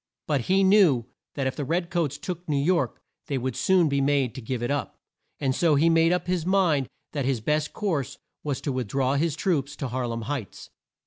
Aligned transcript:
But 0.25 0.41
he 0.41 0.63
knew 0.63 1.05
that 1.35 1.45
if 1.45 1.55
the 1.55 1.63
red 1.63 1.91
coats 1.91 2.17
took 2.17 2.49
New 2.49 2.57
York 2.57 2.99
they 3.27 3.37
would 3.37 3.55
soon 3.55 3.87
be 3.87 4.01
made 4.01 4.33
to 4.33 4.41
give 4.41 4.63
it 4.63 4.71
up, 4.71 4.97
and 5.39 5.53
so 5.53 5.75
he 5.75 5.91
made 5.91 6.11
up 6.11 6.25
his 6.25 6.43
mind 6.43 6.87
that 7.11 7.25
his 7.25 7.39
best 7.39 7.71
course 7.71 8.17
was 8.43 8.61
to 8.61 8.71
with 8.71 8.87
draw 8.87 9.13
his 9.13 9.35
troops, 9.35 9.75
to 9.75 9.89
Har 9.89 10.07
lem 10.07 10.23
Heights. 10.23 10.71